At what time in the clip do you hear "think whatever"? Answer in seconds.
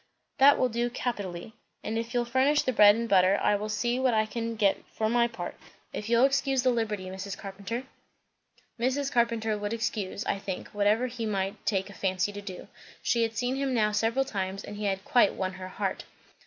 10.39-11.05